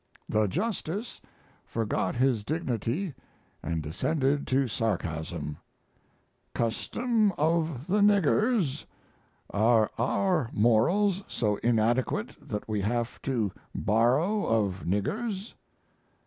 [0.37, 1.21] ]The justice
[1.63, 3.13] forgot his dignity
[3.61, 5.57] and descended to sarcasm.
[6.55, 8.85] "Custom of the niggers!
[9.51, 15.53] Are our morals so inadequate that we have to borrow of niggers?"